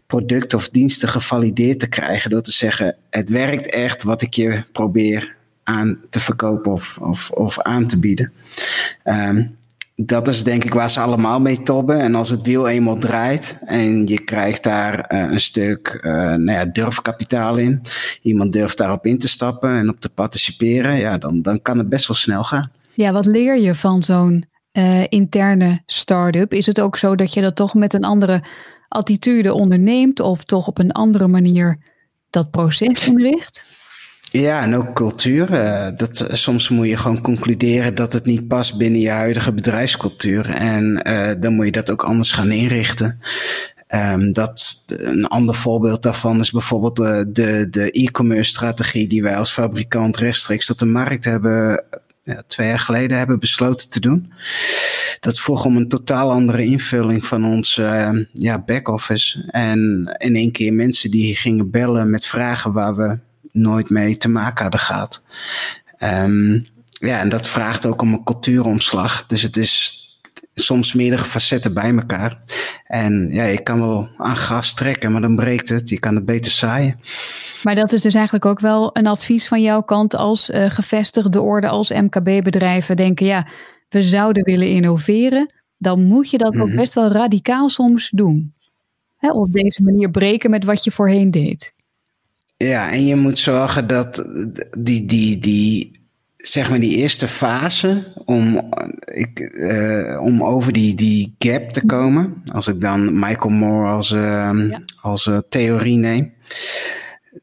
[0.07, 2.31] producten of diensten gevalideerd te krijgen.
[2.31, 5.35] Door te zeggen, het werkt echt wat ik je probeer
[5.65, 8.33] aan te verkopen of, of, of aan te bieden.
[9.05, 9.57] Um,
[9.95, 12.01] dat is denk ik waar ze allemaal mee tobben.
[12.01, 16.51] En als het wiel eenmaal draait en je krijgt daar uh, een stuk uh, nou
[16.51, 17.83] ja, durfkapitaal in.
[18.23, 20.97] Iemand durft daarop in te stappen en op te participeren.
[20.97, 22.71] Ja, dan, dan kan het best wel snel gaan.
[22.95, 26.53] Ja, wat leer je van zo'n uh, interne start-up?
[26.53, 28.45] Is het ook zo dat je dat toch met een andere
[28.89, 31.79] attitude onderneemt of toch op een andere manier
[32.31, 33.67] dat proces inricht?
[34.31, 35.51] Ja, en ook cultuur.
[35.51, 40.51] Uh, dat, soms moet je gewoon concluderen dat het niet past binnen je huidige bedrijfscultuur.
[40.51, 40.95] En
[41.41, 43.21] dan moet je dat ook anders gaan inrichten.
[43.95, 49.37] Um, dat, een ander voorbeeld daarvan is bijvoorbeeld de, de, de e-commerce strategie die wij
[49.37, 51.85] als fabrikant rechtstreeks tot de markt hebben
[52.47, 54.33] twee jaar geleden hebben besloten te doen.
[55.21, 59.45] Dat vroeg om een totaal andere invulling van ons uh, ja, back-office.
[59.51, 63.19] En in één keer mensen die gingen bellen met vragen waar we
[63.53, 65.23] nooit mee te maken hadden gehad.
[66.03, 69.27] Um, ja, en dat vraagt ook om een cultuuromslag.
[69.27, 70.02] Dus het is
[70.55, 72.43] soms meerdere facetten bij elkaar.
[72.87, 75.89] En ja, je kan wel aan gas trekken, maar dan breekt het.
[75.89, 77.01] Je kan het beter saaien.
[77.63, 81.41] Maar dat is dus eigenlijk ook wel een advies van jouw kant als uh, gevestigde
[81.41, 83.47] orde, als MKB-bedrijven denken, ja,
[83.89, 85.55] we zouden willen innoveren.
[85.79, 86.63] Dan moet je dat mm -hmm.
[86.63, 86.79] ook mhm.
[86.79, 88.53] best wel radicaal soms doen.
[89.17, 91.75] Hè, op deze manier breken met wat je voorheen deed.
[92.57, 94.27] Ja, en je moet zorgen dat
[94.79, 96.02] die, die, die
[96.43, 98.71] zeg maar die eerste fase om,
[99.13, 102.43] ik, uh, om over die, die gap te komen.
[102.53, 104.81] Als ik dan Michael Moore als, uh, ja.
[105.01, 106.33] als uh, theorie neem.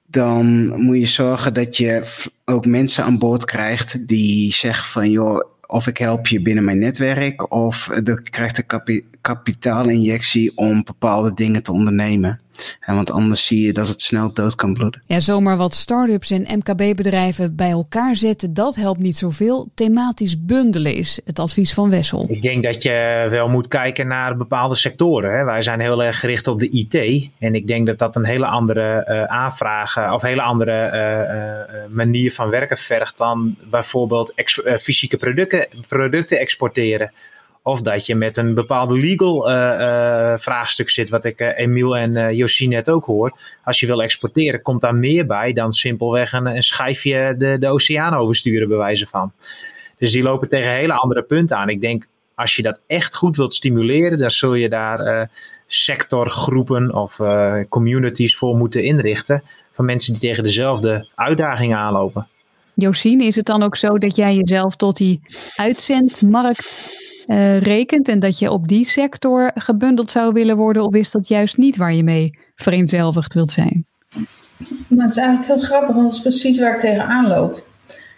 [0.06, 2.04] Dan moet je zorgen dat je
[2.46, 6.80] ook mensen aan boord krijgt die zeggen van joh, of ik help je binnen mijn
[6.80, 12.40] netwerk, of je krijgt een kapi kapitaalinjectie om bepaalde dingen te ondernemen.
[12.80, 15.02] En want anders zie je dat het snel dood kan bloeden.
[15.06, 19.70] Ja, zomaar wat start-ups en MKB-bedrijven bij elkaar zetten, dat helpt niet zoveel.
[19.74, 22.26] Thematisch bundelen is het advies van Wessel.
[22.30, 25.38] Ik denk dat je wel moet kijken naar bepaalde sectoren.
[25.38, 25.44] Hè.
[25.44, 27.28] Wij zijn heel erg gericht op de IT.
[27.40, 31.96] En ik denk dat dat een hele andere uh, aanvragen of hele andere uh, uh,
[31.96, 34.34] manier van werken vergt dan bijvoorbeeld
[34.82, 37.12] fysieke producten, producten exporteren.
[37.64, 41.98] Of dat je met een bepaalde legal uh, uh, vraagstuk zit, wat ik uh, Emiel
[41.98, 43.38] en Josien net ook hoor.
[43.64, 48.14] Als je wil exporteren, komt daar meer bij dan simpelweg een, schijfje de, de oceaan
[48.14, 49.32] oversturen, bij wijze van.
[49.98, 51.70] Dus die lopen tegen hele andere punten aan.
[51.70, 55.30] Ik denk, als je dat echt goed wilt stimuleren, dan zul je daar
[55.68, 57.20] sectorgroepen of
[57.70, 59.44] communities voor moeten inrichten.
[59.74, 62.28] Van mensen die tegen dezelfde uitdagingen aanlopen.
[62.74, 65.22] Josien, is het dan ook zo dat jij jezelf tot die
[65.56, 71.12] uitzendmarkt uh, rekent en dat je op die sector gebundeld zou willen worden, of is
[71.12, 73.86] dat juist niet waar je mee vereenzelvigd wilt zijn?
[74.88, 77.68] Nou, het is eigenlijk heel grappig, want dat is precies waar ik tegenaan loop.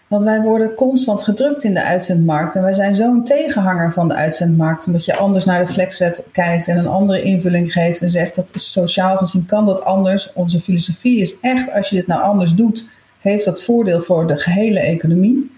[0.08, 2.56] Want wij worden constant gedrukt in de uitzendmarkt.
[2.56, 4.88] En wij zijn zo'n tegenhanger van de uitzendmarkt.
[4.88, 8.02] Omdat je anders naar de flexwet kijkt en een andere invulling geeft.
[8.02, 10.34] En zegt dat sociaal gezien kan dat anders.
[10.34, 12.86] Onze filosofie is echt, als je dit nou anders doet,
[13.20, 15.52] heeft dat voordeel voor de gehele economie.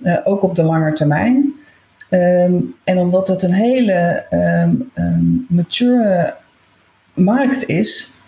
[0.00, 1.54] Uh, ook op de lange termijn.
[2.10, 6.36] Um, en omdat het een hele um, um, mature
[7.14, 8.18] markt is,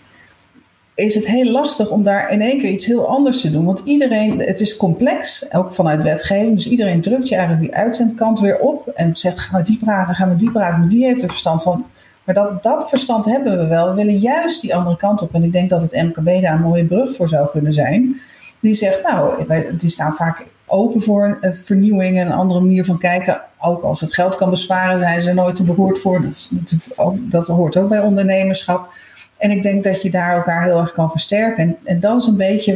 [0.95, 3.64] is het heel lastig om daar in één keer iets heel anders te doen.
[3.64, 6.55] Want iedereen, het is complex, ook vanuit wetgeving.
[6.55, 10.14] Dus iedereen drukt je eigenlijk die uitzendkant weer op en zegt: gaan we die praten,
[10.14, 10.81] gaan we die praten.
[10.81, 11.85] Maar die heeft er verstand van.
[12.25, 13.88] Maar dat, dat verstand hebben we wel.
[13.88, 15.35] We willen juist die andere kant op.
[15.35, 18.21] En ik denk dat het MKB daar een mooie brug voor zou kunnen zijn.
[18.61, 22.98] Die zegt, nou, die staan vaak open voor een vernieuwing en een andere manier van
[22.98, 23.42] kijken.
[23.59, 26.20] Ook als het geld kan besparen, zijn ze nooit te behoord voor.
[26.20, 26.50] Dat,
[26.96, 28.92] ook, dat hoort ook bij ondernemerschap.
[29.38, 31.64] En ik denk dat je daar elkaar heel erg kan versterken.
[31.64, 32.72] En, en dat is een beetje,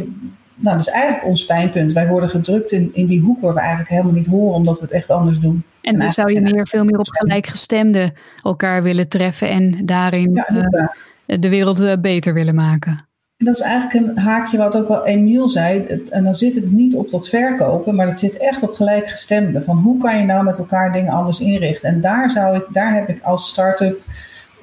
[0.55, 1.93] nou, dat is eigenlijk ons pijnpunt.
[1.93, 4.83] Wij worden gedrukt in, in die hoek waar we eigenlijk helemaal niet horen, omdat we
[4.83, 5.63] het echt anders doen.
[5.81, 10.71] En dan zou je meer, veel meer op gelijkgestemden elkaar willen treffen en daarin ja,
[10.71, 13.07] uh, de wereld eh, beter willen maken.
[13.37, 15.79] En dat is eigenlijk een haakje wat ook wel Emiel zei.
[16.09, 19.61] En dan zit het niet op dat verkopen, maar het zit echt op gelijkgestemde.
[19.61, 21.89] Van hoe kan je nou met elkaar dingen anders inrichten?
[21.89, 24.03] En daar, zou ik, daar heb ik als start-up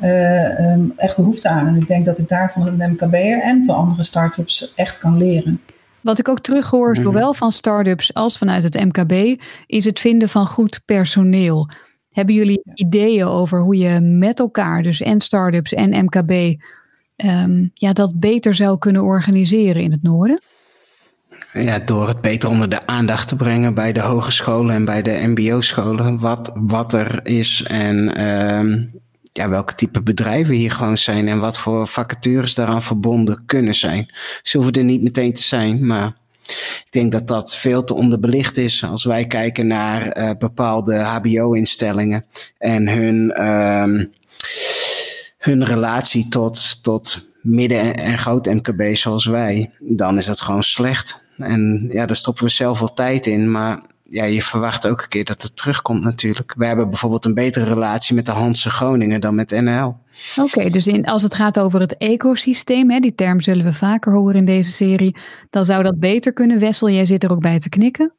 [0.01, 1.67] uh, um, echt behoefte aan.
[1.67, 5.17] En ik denk dat ik daar van een MKB'er en van andere start-ups echt kan
[5.17, 5.61] leren.
[6.01, 7.03] Wat ik ook terughoor, mhm.
[7.03, 11.71] zowel van start-ups als vanuit het MKB, is het vinden van goed personeel.
[12.11, 16.63] Hebben jullie ideeën over hoe je met elkaar, dus en start-ups en MKB,
[17.25, 20.41] um, ja, dat beter zou kunnen organiseren in het noorden?
[21.53, 25.23] Ja, door het beter onder de aandacht te brengen bij de hogescholen en bij de
[25.27, 26.19] MBO-scholen.
[26.19, 28.91] Wat, wat er is en um,
[29.33, 34.15] ja, welke type bedrijven hier gewoon zijn en wat voor vacatures daaraan verbonden kunnen zijn.
[34.43, 36.17] Ze hoeven er niet meteen te zijn, maar
[36.85, 42.25] ik denk dat dat veel te onderbelicht is als wij kijken naar uh, bepaalde HBO-instellingen
[42.59, 43.47] en hun.
[43.47, 44.13] Um,
[45.43, 51.25] hun relatie tot, tot midden- en groot MKB zoals wij, dan is dat gewoon slecht.
[51.37, 55.09] En ja, daar stoppen we zelf wel tijd in, maar ja, je verwacht ook een
[55.09, 56.55] keer dat het terugkomt natuurlijk.
[56.57, 59.97] We hebben bijvoorbeeld een betere relatie met de Hanse Groningen dan met NL.
[60.37, 64.13] Oké, dus in, als het gaat over het ecosysteem, hè, die term zullen we vaker
[64.13, 65.17] horen in deze serie,
[65.51, 66.59] dan zou dat beter kunnen.
[66.59, 68.13] Wessel, jij zit er ook bij te knikken.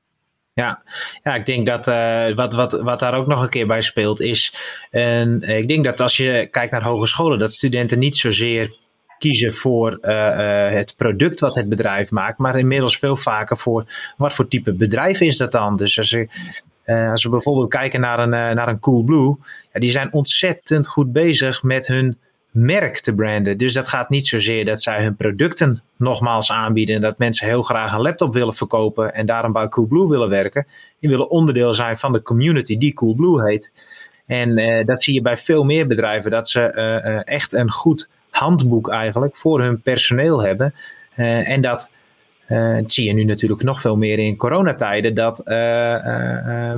[0.54, 0.84] Ja,
[1.24, 4.22] ja ik denk dat uh, wat, wat, wat daar ook nog een keer bij speelt
[4.22, 4.56] is.
[4.92, 8.76] En ik denk dat als je kijkt naar hogescholen, dat studenten niet zozeer
[9.18, 13.86] kiezen voor uh, het product wat het bedrijf maakt, maar inmiddels veel vaker voor
[14.18, 15.78] wat voor type bedrijf is dat dan.
[15.78, 16.28] Dus als, je,
[17.12, 19.38] als we bijvoorbeeld kijken naar een, naar een Coolblue,
[19.74, 22.18] ja, die zijn ontzettend goed bezig met hun
[22.54, 23.58] merk te branden.
[23.58, 26.96] Dus dat gaat niet zozeer dat zij hun producten nogmaals aanbieden.
[26.96, 30.68] En dat mensen heel graag een laptop willen verkopen en daarom bij Coolblue willen werken.
[31.00, 33.72] Die willen onderdeel zijn van de community die Coolblue heet.
[34.26, 37.72] En uh, dat zie je bij veel meer bedrijven, dat ze uh, uh, echt een
[37.72, 40.74] goed handboek eigenlijk voor hun personeel hebben.
[41.16, 41.89] en dat
[42.88, 45.42] zie je nu natuurlijk nog veel meer in coronatijden, dat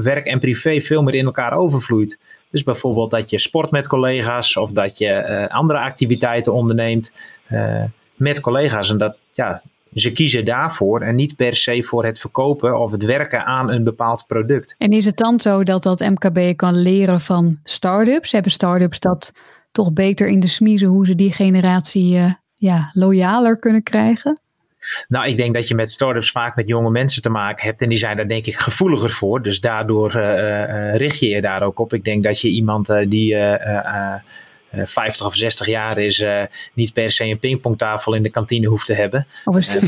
[0.01, 2.17] werk en privé veel meer in elkaar overvloeit.
[2.49, 7.12] Dus bijvoorbeeld dat je sport met collega's of dat je uh, andere activiteiten onderneemt
[7.51, 7.84] uh,
[8.15, 8.89] met collega's.
[8.89, 9.62] En dat ja,
[9.95, 13.84] ze kiezen daarvoor en niet per se voor het verkopen of het werken aan een
[13.84, 14.75] bepaald product.
[14.77, 18.31] En is het dan zo dat dat MKB kan leren van start-ups?
[18.31, 19.31] Hebben start-ups dat
[19.71, 24.39] toch beter in de smiezen hoe ze die generatie uh, ja, loyaler kunnen krijgen?
[25.07, 27.81] Nou, ik denk dat je met startups vaak met jonge mensen te maken hebt.
[27.81, 29.41] En die zijn daar denk ik gevoeliger voor.
[29.41, 31.93] Dus daardoor uh, uh, richt je je daar ook op.
[31.93, 33.35] Ik denk dat je iemand die
[34.83, 36.25] 50 of 60 jaar is,
[36.73, 39.27] niet per se een pingpongtafel in de kantine hoeft te hebben.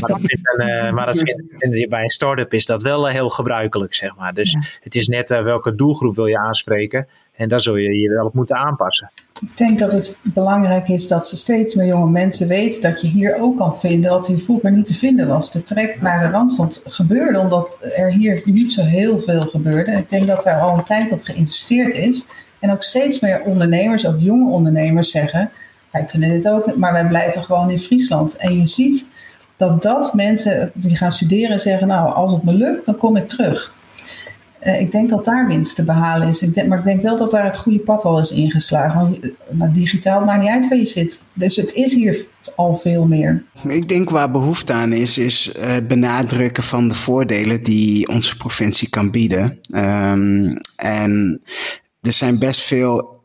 [0.00, 0.20] maar dat,
[0.56, 4.34] een, maar dat vindt, bij een start-up is dat wel heel gebruikelijk, zeg maar.
[4.34, 7.08] Dus het is net welke doelgroep wil je aanspreken.
[7.38, 9.10] En daar zul je je wel op moeten aanpassen.
[9.40, 13.06] Ik denk dat het belangrijk is dat ze steeds meer jonge mensen weten dat je
[13.06, 15.50] hier ook kan vinden wat hier vroeger niet te vinden was.
[15.52, 19.92] De trek naar de Randstad gebeurde omdat er hier niet zo heel veel gebeurde.
[19.92, 22.26] Ik denk dat er al een tijd op geïnvesteerd is.
[22.58, 25.50] En ook steeds meer ondernemers, ook jonge ondernemers, zeggen:
[25.90, 28.36] wij kunnen dit ook, maar wij blijven gewoon in Friesland.
[28.36, 29.06] En je ziet
[29.56, 33.28] dat dat mensen die gaan studeren zeggen: nou, als het me lukt, dan kom ik
[33.28, 33.76] terug.
[34.66, 36.42] Uh, ik denk dat daar winst te behalen is.
[36.42, 39.00] Ik denk, maar ik denk wel dat daar het goede pad al is ingeslagen.
[39.00, 41.20] Want nou, digitaal maakt niet uit waar je zit.
[41.32, 43.44] Dus het is hier al veel meer.
[43.68, 48.88] Ik denk waar behoefte aan is, is het benadrukken van de voordelen die onze provincie
[48.88, 49.58] kan bieden.
[49.70, 51.42] Um, en
[52.00, 53.20] er zijn best veel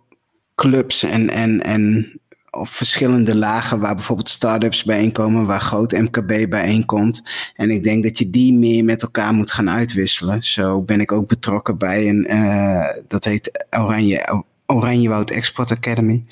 [0.56, 2.14] clubs en, en, en
[2.54, 7.22] op verschillende lagen waar bijvoorbeeld start-ups bijeenkomen, waar groot MKB bijeenkomt.
[7.56, 10.44] En ik denk dat je die meer met elkaar moet gaan uitwisselen.
[10.44, 16.26] Zo ben ik ook betrokken bij een, uh, dat heet Oranje, Oranjewoud Export Academy.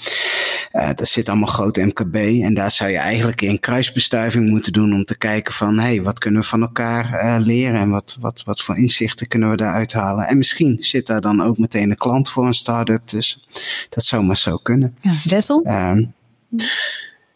[0.73, 4.93] Uh, dat zit allemaal groot MKB en daar zou je eigenlijk een kruisbestuiving moeten doen
[4.93, 8.17] om te kijken van, hé, hey, wat kunnen we van elkaar uh, leren en wat,
[8.19, 10.27] wat, wat voor inzichten kunnen we daaruit halen.
[10.27, 13.47] En misschien zit daar dan ook meteen een klant voor een start-up, dus
[13.89, 14.95] dat zou maar zo kunnen.
[15.01, 15.63] Ja, Wessel?
[15.65, 15.97] Uh,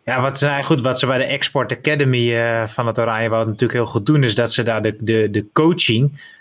[0.05, 3.73] ja, wat, ze, goed, wat ze bij de Export Academy uh, van het Oranjewoud natuurlijk
[3.73, 6.33] heel goed doen, is dat ze daar de, de, de coaching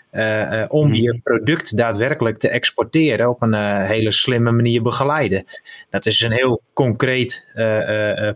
[0.67, 5.45] om je product daadwerkelijk te exporteren op een uh, hele slimme manier begeleiden.
[5.89, 7.45] Dat is een heel concreet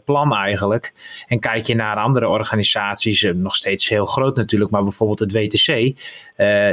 [0.06, 0.94] plan eigenlijk.
[1.28, 5.94] En kijk je naar andere organisaties, nog steeds heel groot natuurlijk, maar bijvoorbeeld het WTC,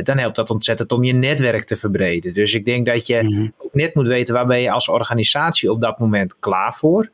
[0.07, 2.35] dan helpt dat ontzettend om je netwerk te verbreden.
[2.35, 3.53] Dus ik denk dat je mm-hmm.
[3.59, 7.11] ook net moet weten waar ben je als organisatie op dat moment klaar voor.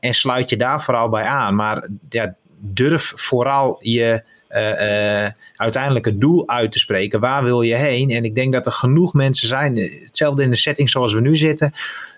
[0.00, 1.54] en sluit je daar vooral bij aan.
[1.54, 4.22] Maar ja, durf vooral je
[4.56, 7.20] uh, uiteindelijk het doel uit te spreken.
[7.20, 8.10] Waar wil je heen?
[8.10, 11.36] En ik denk dat er genoeg mensen zijn, hetzelfde in de setting zoals we nu
[11.36, 11.72] zitten,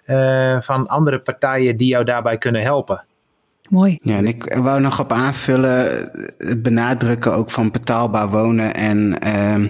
[0.07, 3.05] uh, van andere partijen die jou daarbij kunnen helpen.
[3.69, 3.99] Mooi.
[4.03, 9.67] Ja, en ik wou nog op aanvullen, het benadrukken ook van betaalbaar wonen en uh,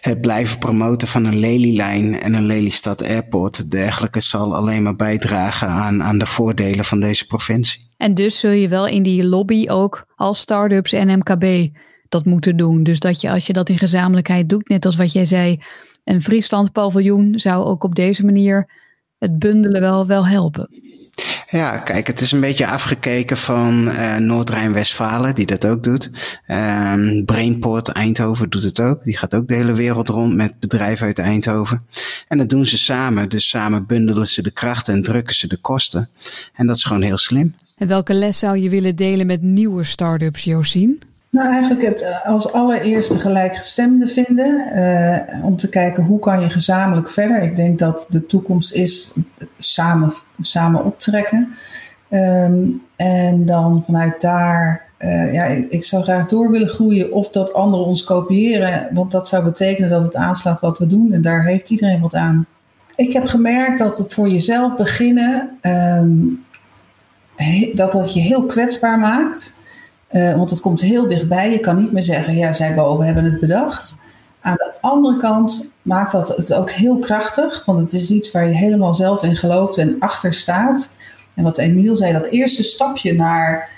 [0.00, 3.70] het blijven promoten van een Lelylijn en een Lelystad Airport.
[3.70, 7.83] Dergelijke zal alleen maar bijdragen aan, aan de voordelen van deze provincie.
[7.96, 11.76] En dus zul je wel in die lobby ook als start-ups en MKB
[12.08, 12.82] dat moeten doen.
[12.82, 15.60] Dus dat je als je dat in gezamenlijkheid doet, net als wat jij zei,
[16.04, 18.70] een Friesland paviljoen zou ook op deze manier
[19.18, 20.68] het bundelen wel, wel helpen.
[21.54, 26.10] Ja, kijk, het is een beetje afgekeken van uh, Noord-Rijn-Westfalen, die dat ook doet.
[26.48, 29.04] Um, Brainport Eindhoven doet het ook.
[29.04, 31.86] Die gaat ook de hele wereld rond met bedrijven uit Eindhoven.
[32.28, 33.28] En dat doen ze samen.
[33.28, 36.10] Dus samen bundelen ze de krachten en drukken ze de kosten.
[36.54, 37.54] En dat is gewoon heel slim.
[37.76, 41.02] En welke les zou je willen delen met nieuwe start-ups, Josien?
[41.34, 44.66] Nou, eigenlijk het eh, als allereerste gelijkgestemde vinden.
[44.74, 47.42] Uh, om te kijken hoe kan je gezamenlijk verder.
[47.42, 49.14] Ik denk dat de toekomst is
[49.58, 51.54] samen, samen optrekken.
[52.10, 57.12] Um, en dan vanuit daar, uh, ja, ik, zou graag door willen groeien.
[57.12, 58.88] Of dat anderen ons kopiëren.
[58.92, 61.12] Want dat zou betekenen dat het aanslaat wat we doen.
[61.12, 62.46] En daar heeft iedereen wat aan.
[62.96, 66.44] Ik heb gemerkt dat het voor jezelf beginnen, um,
[67.74, 69.62] dat dat je heel kwetsbaar maakt.
[70.14, 71.50] Uh, want het komt heel dichtbij.
[71.50, 73.96] Je kan niet meer zeggen, ja, zij boven hebben het bedacht.
[74.40, 78.46] Aan de andere kant maakt dat het ook heel krachtig, want het is iets waar
[78.46, 80.96] je helemaal zelf in gelooft en achter staat.
[81.34, 83.68] En wat Emiel zei, dat eerste stapje naar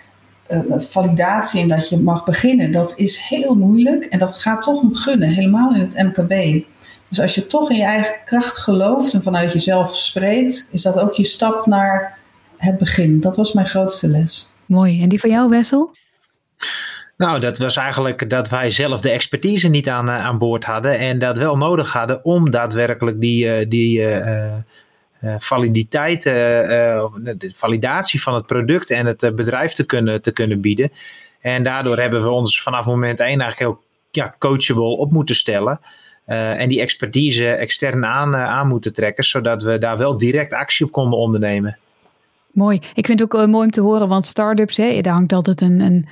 [0.50, 4.80] uh, validatie en dat je mag beginnen, dat is heel moeilijk en dat gaat toch
[4.80, 6.64] om gunnen, helemaal in het MKB.
[7.08, 10.98] Dus als je toch in je eigen kracht gelooft en vanuit jezelf spreekt, is dat
[10.98, 12.18] ook je stap naar
[12.56, 13.20] het begin.
[13.20, 14.54] Dat was mijn grootste les.
[14.66, 15.02] Mooi.
[15.02, 15.90] En die van jou, Wessel?
[17.16, 20.98] Nou, dat was eigenlijk dat wij zelf de expertise niet aan, uh, aan boord hadden
[20.98, 24.54] en dat wel nodig hadden om daadwerkelijk die, uh, die uh,
[25.38, 26.30] validiteit,
[27.52, 30.92] validatie van het product en het bedrijf te kunnen, te kunnen bieden.
[31.40, 35.80] En daardoor hebben we ons vanaf moment één eigenlijk heel ja, coachable op moeten stellen.
[36.24, 40.92] en die expertise extern aan, aan moeten trekken, zodat we daar wel direct actie op
[40.92, 41.78] konden ondernemen.
[42.52, 42.80] Mooi.
[42.94, 45.80] Ik vind het ook mooi om te horen, want start-ups, hè, daar hangt altijd een,
[45.80, 46.08] een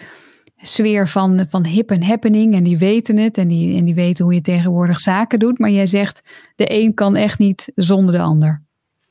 [0.67, 2.55] sfeer van, van hip en happening.
[2.55, 5.59] En die weten het en die, en die weten hoe je tegenwoordig zaken doet.
[5.59, 6.23] Maar jij zegt,
[6.57, 8.63] de een kan echt niet zonder de ander.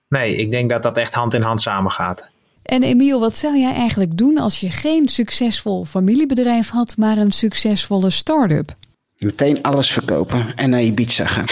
[0.10, 2.32] Nee, ik denk dat dat echt hand in hand samengaat.
[2.64, 7.32] En Emiel, wat zou jij eigenlijk doen als je geen succesvol familiebedrijf had, maar een
[7.32, 8.76] succesvolle start-up?
[9.18, 11.46] Meteen alles verkopen en naar Ibiza gaan.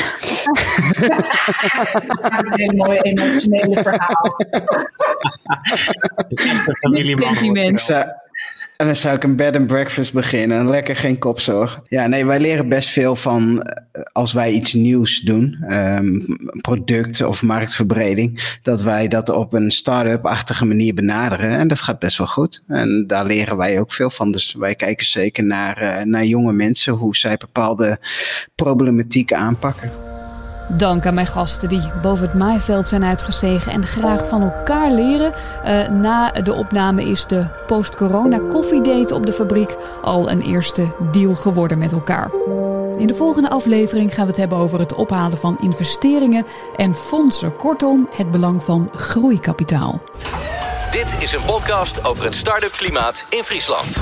[2.40, 4.36] een hele mooie emotionele verhaal.
[8.82, 10.58] En dan zou ik een bed and breakfast beginnen.
[10.58, 11.82] En lekker geen kopzorg.
[11.88, 15.58] Ja, nee, wij leren best veel van eh, als wij iets nieuws doen.
[15.70, 16.26] Um,
[16.62, 18.58] product of marktverbreding.
[18.62, 21.50] Dat wij dat op een start-up-achtige manier benaderen.
[21.50, 22.64] En dat gaat best wel goed.
[22.68, 24.32] En daar leren wij ook veel van.
[24.32, 26.94] Dus wij kijken zeker naar, uh, naar jonge mensen.
[26.94, 28.00] Hoe zij bepaalde
[28.56, 30.11] problematieken aanpakken.
[30.68, 35.34] Dank aan mijn gasten die boven het maaiveld zijn uitgestegen en graag van elkaar leren.
[35.66, 41.36] Uh, na de opname is de post-corona koffiedate op de fabriek al een eerste deal
[41.36, 42.32] geworden met elkaar.
[42.98, 46.46] In de volgende aflevering gaan we het hebben over het ophalen van investeringen
[46.76, 47.56] en fondsen.
[47.56, 50.02] Kortom, het belang van groeikapitaal.
[50.92, 53.98] Dit is een podcast over het start-up klimaat in Friesland.